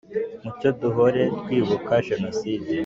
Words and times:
mucyo 0.43 0.69
duhore 0.81 1.23
twibuka 1.41 1.93
jenoside 2.07 2.71